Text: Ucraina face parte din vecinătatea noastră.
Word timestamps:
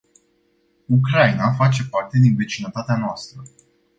Ucraina 0.89 1.51
face 1.53 1.83
parte 1.91 2.17
din 2.19 2.35
vecinătatea 2.35 2.97
noastră. 2.97 3.43